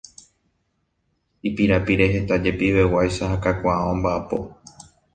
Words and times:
Ipirapire 1.47 2.05
heta 2.13 2.35
jepiveguáicha 2.43 3.31
ha 3.31 3.37
kakuaa 3.45 3.87
omba'apo. 3.93 4.37